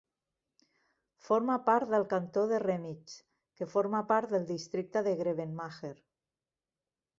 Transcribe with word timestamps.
Forma 1.25 1.57
part 1.67 1.91
del 1.91 2.05
cantó 2.13 2.45
de 2.53 2.61
Remich, 2.63 3.15
que 3.61 3.69
forma 3.75 4.01
part 4.15 4.35
del 4.35 4.49
districte 4.55 5.07
de 5.11 5.15
Grevenmacher. 5.23 5.95